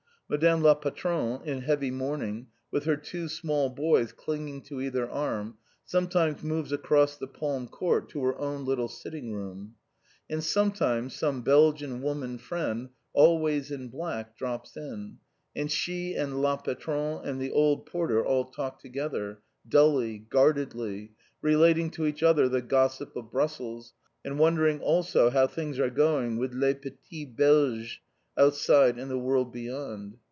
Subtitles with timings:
[0.33, 5.53] Madame la Patronne, in heavy mourning, with her two small boys clinging to either arm,
[5.83, 9.75] sometimes moves across the palm court to her own little sitting room.
[10.29, 15.17] And sometimes some Belgian woman friend, always in black, drops in,
[15.53, 21.11] and she and la Patronne and the old porter all talk together, dully, guardedly,
[21.41, 23.91] relating to each other the gossip of Brussels,
[24.23, 27.99] and wondering always how things are going with "les petits Belges"
[28.37, 30.15] outside in the world beyond.